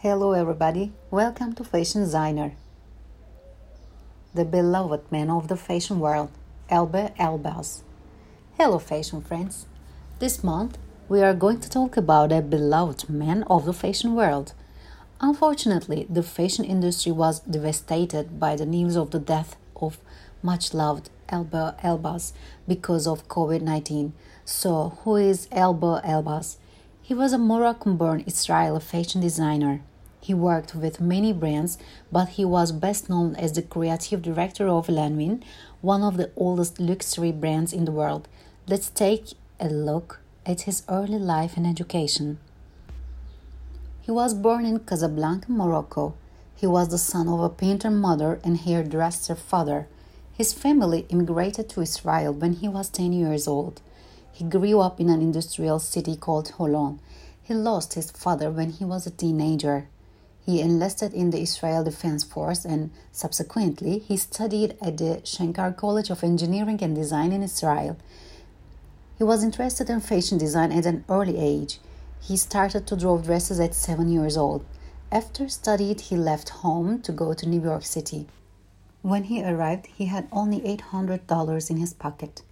Hello, 0.00 0.32
everybody. 0.32 0.92
Welcome 1.10 1.54
to 1.54 1.64
Fashion 1.64 2.02
Designer. 2.02 2.52
The 4.34 4.44
beloved 4.44 5.10
man 5.10 5.30
of 5.30 5.48
the 5.48 5.56
fashion 5.56 6.00
world, 6.00 6.28
Alber 6.70 7.16
Elbaz. 7.16 7.80
Hello, 8.58 8.78
fashion 8.78 9.22
friends. 9.22 9.64
This 10.18 10.44
month, 10.44 10.76
we 11.08 11.22
are 11.22 11.32
going 11.32 11.60
to 11.60 11.70
talk 11.70 11.96
about 11.96 12.30
a 12.30 12.42
beloved 12.42 13.08
man 13.08 13.42
of 13.44 13.64
the 13.64 13.72
fashion 13.72 14.14
world. 14.14 14.52
Unfortunately, 15.18 16.06
the 16.10 16.22
fashion 16.22 16.66
industry 16.66 17.10
was 17.10 17.40
devastated 17.40 18.38
by 18.38 18.54
the 18.54 18.66
news 18.66 18.96
of 18.96 19.12
the 19.12 19.18
death 19.18 19.56
of 19.76 19.96
much 20.42 20.74
loved 20.74 21.08
Alber 21.30 21.74
Elbaz 21.80 22.34
because 22.68 23.06
of 23.06 23.28
COVID 23.28 23.62
19. 23.62 24.12
So, 24.44 24.98
who 25.04 25.16
is 25.16 25.46
Alber 25.46 26.04
Elbaz? 26.04 26.58
He 27.06 27.14
was 27.14 27.32
a 27.32 27.38
Moroccan 27.38 27.96
born 27.96 28.24
Israeli 28.26 28.80
fashion 28.80 29.20
designer. 29.20 29.80
He 30.20 30.34
worked 30.34 30.74
with 30.74 31.00
many 31.00 31.32
brands, 31.32 31.78
but 32.10 32.30
he 32.30 32.44
was 32.44 32.72
best 32.72 33.08
known 33.08 33.36
as 33.36 33.52
the 33.52 33.62
creative 33.62 34.22
director 34.22 34.66
of 34.66 34.88
Lanvin, 34.88 35.44
one 35.82 36.02
of 36.02 36.16
the 36.16 36.32
oldest 36.36 36.80
luxury 36.80 37.30
brands 37.30 37.72
in 37.72 37.84
the 37.84 37.92
world. 37.92 38.26
Let's 38.66 38.90
take 38.90 39.34
a 39.60 39.68
look 39.68 40.18
at 40.44 40.62
his 40.62 40.82
early 40.88 41.20
life 41.20 41.56
and 41.56 41.64
education. 41.64 42.38
He 44.00 44.10
was 44.10 44.34
born 44.34 44.66
in 44.66 44.80
Casablanca, 44.80 45.52
Morocco. 45.52 46.14
He 46.56 46.66
was 46.66 46.88
the 46.88 46.98
son 46.98 47.28
of 47.28 47.38
a 47.38 47.48
painter 47.48 47.92
mother 47.92 48.40
and 48.42 48.56
hairdresser 48.56 49.36
father. 49.36 49.86
His 50.32 50.52
family 50.52 51.06
immigrated 51.10 51.68
to 51.68 51.82
Israel 51.82 52.32
when 52.32 52.54
he 52.54 52.66
was 52.66 52.88
10 52.88 53.12
years 53.12 53.46
old. 53.46 53.80
He 54.36 54.44
grew 54.44 54.80
up 54.80 55.00
in 55.00 55.08
an 55.08 55.22
industrial 55.22 55.78
city 55.78 56.14
called 56.14 56.52
Holon. 56.58 56.98
He 57.42 57.54
lost 57.54 57.94
his 57.94 58.10
father 58.10 58.50
when 58.50 58.68
he 58.68 58.84
was 58.84 59.06
a 59.06 59.10
teenager. 59.10 59.88
He 60.44 60.60
enlisted 60.60 61.14
in 61.14 61.30
the 61.30 61.40
Israel 61.40 61.82
Defense 61.84 62.22
Force 62.22 62.66
and 62.66 62.90
subsequently 63.12 63.98
he 63.98 64.18
studied 64.18 64.76
at 64.82 64.98
the 64.98 65.22
Shenkar 65.24 65.74
College 65.74 66.10
of 66.10 66.22
Engineering 66.22 66.80
and 66.82 66.94
Design 66.94 67.32
in 67.32 67.42
Israel. 67.42 67.96
He 69.16 69.24
was 69.24 69.42
interested 69.42 69.88
in 69.88 70.00
fashion 70.00 70.36
design 70.36 70.70
at 70.70 70.84
an 70.84 71.06
early 71.08 71.38
age. 71.38 71.80
He 72.20 72.36
started 72.36 72.86
to 72.88 72.96
draw 72.96 73.16
dresses 73.16 73.58
at 73.58 73.74
7 73.74 74.06
years 74.10 74.36
old. 74.36 74.66
After 75.10 75.48
studied, 75.48 76.02
he 76.02 76.16
left 76.30 76.50
home 76.50 77.00
to 77.00 77.10
go 77.10 77.32
to 77.32 77.48
New 77.48 77.62
York 77.62 77.86
City. 77.86 78.26
When 79.00 79.24
he 79.24 79.42
arrived, 79.42 79.86
he 79.86 80.04
had 80.04 80.28
only 80.30 80.60
$800 80.60 81.70
in 81.70 81.78
his 81.78 81.94
pocket. 81.94 82.42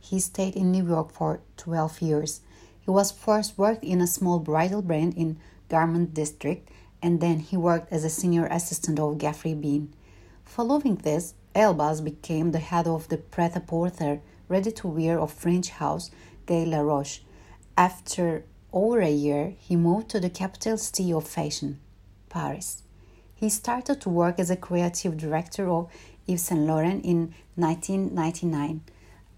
He 0.00 0.18
stayed 0.18 0.56
in 0.56 0.72
New 0.72 0.86
York 0.86 1.12
for 1.12 1.40
12 1.56 2.02
years. 2.02 2.40
He 2.80 2.90
was 2.90 3.12
first 3.12 3.56
worked 3.56 3.84
in 3.84 4.00
a 4.00 4.06
small 4.06 4.40
bridal 4.40 4.82
brand 4.82 5.14
in 5.16 5.38
Garment 5.68 6.14
District 6.14 6.68
and 7.02 7.20
then 7.20 7.38
he 7.38 7.56
worked 7.56 7.92
as 7.92 8.04
a 8.04 8.10
senior 8.10 8.46
assistant 8.46 8.98
of 8.98 9.18
Geoffrey 9.18 9.54
Beene. 9.54 9.92
Following 10.44 10.96
this, 10.96 11.34
Elbaz 11.54 12.02
became 12.02 12.52
the 12.52 12.58
head 12.58 12.86
of 12.86 13.08
the 13.08 13.16
pret-a-porter 13.16 14.20
ready-to-wear 14.48 15.18
of 15.18 15.32
French 15.32 15.70
house 15.70 16.10
Guy 16.46 16.64
Laroche. 16.64 17.20
After 17.76 18.44
over 18.72 19.00
a 19.00 19.10
year, 19.10 19.54
he 19.58 19.76
moved 19.76 20.08
to 20.10 20.20
the 20.20 20.30
capital 20.30 20.76
city 20.76 21.12
of 21.12 21.26
fashion, 21.26 21.80
Paris. 22.28 22.82
He 23.34 23.48
started 23.48 24.00
to 24.02 24.08
work 24.10 24.38
as 24.38 24.50
a 24.50 24.56
creative 24.56 25.16
director 25.16 25.68
of 25.68 25.88
Yves 26.28 26.42
Saint 26.42 26.60
Laurent 26.66 27.04
in 27.04 27.34
1999. 27.54 28.82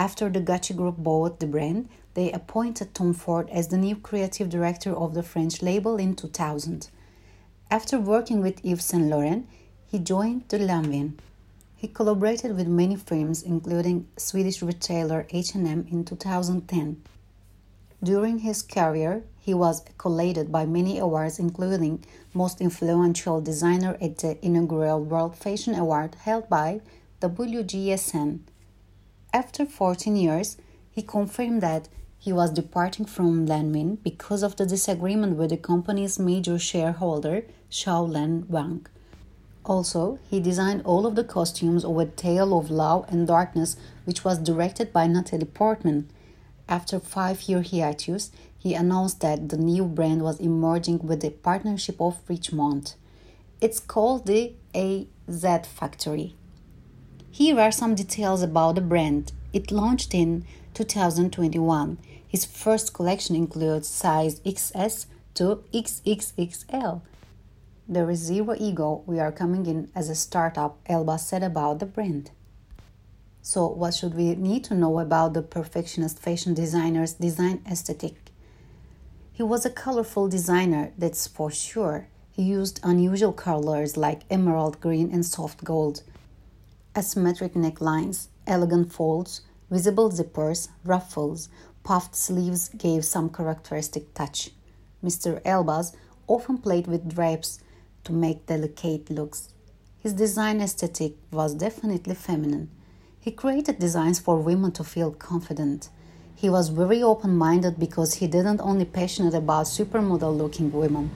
After 0.00 0.30
the 0.30 0.40
Gucci 0.40 0.74
Group 0.74 0.96
bought 0.96 1.40
the 1.40 1.46
brand, 1.46 1.90
they 2.14 2.32
appointed 2.32 2.94
Tom 2.94 3.12
Ford 3.12 3.50
as 3.50 3.68
the 3.68 3.76
new 3.76 3.96
creative 3.96 4.48
director 4.48 4.96
of 4.96 5.12
the 5.12 5.22
French 5.22 5.60
label 5.60 5.96
in 5.96 6.16
2000. 6.16 6.88
After 7.70 8.00
working 8.00 8.40
with 8.40 8.64
Yves 8.64 8.82
Saint 8.82 9.10
Laurent, 9.10 9.46
he 9.86 9.98
joined 9.98 10.44
the 10.48 10.58
Lanvin. 10.58 11.18
He 11.76 11.86
collaborated 11.86 12.56
with 12.56 12.66
many 12.66 12.96
firms, 12.96 13.42
including 13.42 14.08
Swedish 14.16 14.62
retailer 14.62 15.26
H&M 15.28 15.86
in 15.90 16.06
2010. 16.06 17.02
During 18.02 18.38
his 18.38 18.62
career, 18.62 19.24
he 19.38 19.52
was 19.52 19.82
accoladed 19.84 20.50
by 20.50 20.64
many 20.64 20.96
awards, 20.96 21.38
including 21.38 22.02
Most 22.32 22.62
Influential 22.62 23.42
Designer 23.42 23.98
at 24.00 24.16
the 24.16 24.42
inaugural 24.42 25.04
World 25.04 25.36
Fashion 25.36 25.74
Award 25.74 26.14
held 26.24 26.48
by 26.48 26.80
WGSN. 27.20 28.40
After 29.32 29.64
14 29.64 30.16
years, 30.16 30.56
he 30.90 31.02
confirmed 31.02 31.62
that 31.62 31.88
he 32.18 32.32
was 32.32 32.50
departing 32.50 33.06
from 33.06 33.46
Lanvin 33.46 33.98
because 34.02 34.42
of 34.42 34.56
the 34.56 34.66
disagreement 34.66 35.36
with 35.36 35.50
the 35.50 35.56
company's 35.56 36.18
major 36.18 36.58
shareholder, 36.58 37.44
Shaw-Lan 37.68 38.46
Wang. 38.48 38.86
Also, 39.64 40.18
he 40.28 40.40
designed 40.40 40.82
all 40.84 41.06
of 41.06 41.14
the 41.14 41.22
costumes 41.22 41.84
of 41.84 41.96
A 41.98 42.06
Tale 42.06 42.58
of 42.58 42.70
Love 42.70 43.04
and 43.08 43.26
Darkness, 43.26 43.76
which 44.04 44.24
was 44.24 44.38
directed 44.38 44.92
by 44.92 45.06
Natalie 45.06 45.44
Portman. 45.44 46.10
After 46.68 46.98
five-year 46.98 47.62
hiatus, 47.62 48.32
he 48.58 48.74
announced 48.74 49.20
that 49.20 49.48
the 49.48 49.56
new 49.56 49.84
brand 49.84 50.22
was 50.22 50.40
emerging 50.40 50.98
with 51.06 51.20
the 51.20 51.30
partnership 51.30 52.00
of 52.00 52.20
Richemont. 52.28 52.96
It's 53.60 53.78
called 53.78 54.26
the 54.26 54.54
AZ 54.74 55.66
Factory. 55.66 56.34
Here 57.32 57.60
are 57.60 57.70
some 57.70 57.94
details 57.94 58.42
about 58.42 58.74
the 58.74 58.80
brand. 58.80 59.30
It 59.52 59.70
launched 59.70 60.14
in 60.14 60.44
2021. 60.74 61.96
His 62.26 62.44
first 62.44 62.92
collection 62.92 63.36
includes 63.36 63.86
size 63.86 64.40
XS 64.40 65.06
to 65.34 65.62
XXXL. 65.72 67.02
There 67.88 68.10
is 68.10 68.18
zero 68.18 68.56
ego. 68.58 69.04
We 69.06 69.20
are 69.20 69.30
coming 69.30 69.66
in 69.66 69.90
as 69.94 70.08
a 70.08 70.16
startup, 70.16 70.82
Alber 70.88 71.20
said 71.20 71.44
about 71.44 71.78
the 71.78 71.86
brand. 71.86 72.32
So, 73.42 73.68
what 73.68 73.94
should 73.94 74.14
we 74.14 74.34
need 74.34 74.64
to 74.64 74.74
know 74.74 74.98
about 74.98 75.32
the 75.32 75.42
perfectionist 75.42 76.18
fashion 76.18 76.52
designer's 76.52 77.12
design 77.12 77.62
aesthetic? 77.70 78.16
He 79.32 79.44
was 79.44 79.64
a 79.64 79.70
colorful 79.70 80.28
designer, 80.28 80.92
that's 80.98 81.28
for 81.28 81.52
sure. 81.52 82.08
He 82.32 82.42
used 82.42 82.80
unusual 82.82 83.32
colors 83.32 83.96
like 83.96 84.22
emerald 84.30 84.80
green 84.80 85.12
and 85.12 85.24
soft 85.24 85.62
gold 85.62 86.02
asymmetric 86.94 87.54
necklines, 87.54 88.28
elegant 88.46 88.92
folds, 88.92 89.42
visible 89.70 90.10
zippers, 90.10 90.68
ruffles, 90.84 91.48
puffed 91.84 92.16
sleeves 92.16 92.68
gave 92.70 93.04
some 93.04 93.30
characteristic 93.30 94.12
touch. 94.14 94.50
Mr. 95.04 95.40
Elbaz 95.42 95.94
often 96.26 96.58
played 96.58 96.86
with 96.86 97.08
drapes 97.08 97.60
to 98.04 98.12
make 98.12 98.46
delicate 98.46 99.10
looks. 99.10 99.48
His 100.00 100.12
design 100.12 100.60
aesthetic 100.60 101.14
was 101.30 101.54
definitely 101.54 102.14
feminine. 102.14 102.70
He 103.20 103.30
created 103.30 103.78
designs 103.78 104.18
for 104.18 104.38
women 104.38 104.72
to 104.72 104.84
feel 104.84 105.12
confident. 105.12 105.90
He 106.34 106.48
was 106.48 106.70
very 106.70 107.02
open 107.02 107.36
minded 107.36 107.78
because 107.78 108.14
he 108.14 108.26
didn't 108.26 108.62
only 108.62 108.86
passionate 108.86 109.34
about 109.34 109.66
supermodel 109.66 110.36
looking 110.36 110.72
women. 110.72 111.10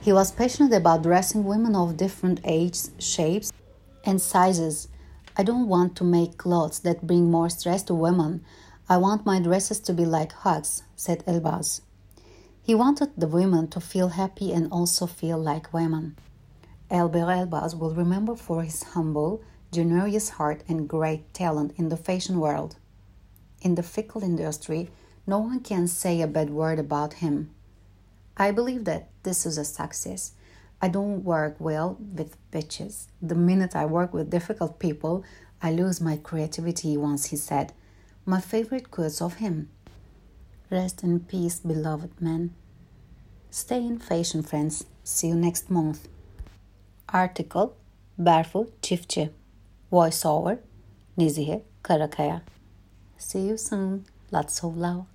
He 0.00 0.12
was 0.12 0.32
passionate 0.32 0.72
about 0.72 1.02
dressing 1.02 1.44
women 1.44 1.76
of 1.76 1.96
different 1.96 2.40
ages, 2.44 2.90
shapes, 2.98 3.52
and 4.04 4.20
sizes 4.20 4.88
I 5.36 5.42
don't 5.42 5.68
want 5.68 5.96
to 5.96 6.04
make 6.04 6.38
clothes 6.38 6.80
that 6.80 7.06
bring 7.06 7.30
more 7.30 7.48
stress 7.48 7.82
to 7.84 7.94
women. 7.94 8.44
I 8.88 8.98
want 8.98 9.26
my 9.26 9.40
dresses 9.40 9.80
to 9.80 9.92
be 9.92 10.06
like 10.06 10.32
hugs, 10.32 10.84
said 10.94 11.24
Elbaz. 11.26 11.80
He 12.62 12.74
wanted 12.74 13.10
the 13.16 13.26
women 13.26 13.68
to 13.68 13.80
feel 13.80 14.08
happy 14.10 14.52
and 14.52 14.70
also 14.70 15.06
feel 15.06 15.38
like 15.38 15.74
women. 15.74 16.16
Alber 16.90 17.26
Elbaz 17.26 17.76
will 17.76 17.94
remember 17.94 18.36
for 18.36 18.62
his 18.62 18.82
humble, 18.94 19.42
generous 19.72 20.28
heart 20.30 20.62
and 20.68 20.88
great 20.88 21.34
talent 21.34 21.72
in 21.76 21.88
the 21.88 21.96
fashion 21.96 22.38
world. 22.38 22.76
In 23.60 23.74
the 23.74 23.82
fickle 23.82 24.22
industry, 24.22 24.90
no 25.26 25.40
one 25.40 25.60
can 25.60 25.88
say 25.88 26.20
a 26.20 26.26
bad 26.26 26.50
word 26.50 26.78
about 26.78 27.14
him. 27.14 27.50
I 28.36 28.50
believe 28.50 28.84
that 28.84 29.08
this 29.24 29.44
is 29.46 29.58
a 29.58 29.64
success. 29.64 30.32
I 30.84 30.88
don't 30.88 31.24
work 31.24 31.56
well 31.58 31.96
with 31.98 32.36
bitches. 32.52 33.06
The 33.22 33.34
minute 33.34 33.74
I 33.74 33.86
work 33.86 34.12
with 34.12 34.28
difficult 34.28 34.78
people, 34.78 35.24
I 35.62 35.72
lose 35.72 35.98
my 35.98 36.18
creativity, 36.18 36.98
once 36.98 37.24
he 37.30 37.36
said. 37.36 37.72
My 38.26 38.38
favorite 38.38 38.90
quotes 38.90 39.22
of 39.22 39.36
him. 39.36 39.70
Rest 40.70 41.02
in 41.02 41.20
peace, 41.20 41.58
beloved 41.58 42.20
man. 42.20 42.52
Stay 43.50 43.78
in 43.78 43.98
fashion, 43.98 44.42
friends. 44.42 44.84
See 45.04 45.28
you 45.28 45.36
next 45.36 45.70
month. 45.70 46.06
Article 47.08 47.74
Barefoot 48.18 48.82
Çiftçi 48.82 49.30
Voiceover 49.90 50.58
Nizihe 51.16 51.62
Karakaya 51.82 52.42
See 53.16 53.46
you 53.48 53.56
soon. 53.56 54.04
Lots 54.30 54.62
of 54.62 54.76
love. 54.76 55.13